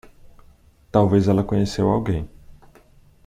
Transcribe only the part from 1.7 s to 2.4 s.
alguém.